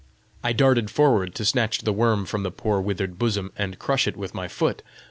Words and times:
I 0.43 0.51
darted 0.51 0.89
forward 0.89 1.35
to 1.35 1.45
snatch 1.45 1.81
the 1.83 1.93
worm 1.93 2.25
from 2.25 2.41
the 2.41 2.49
poor 2.49 2.81
withered 2.81 3.19
bosom, 3.19 3.51
and 3.55 3.77
crush 3.77 4.07
it 4.07 4.17
with 4.17 4.33
my 4.33 4.47
foot. 4.47 4.81